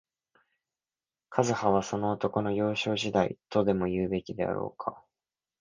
[1.29, 5.03] 一葉は、その男の、幼年時代、とでも言うべきであろうか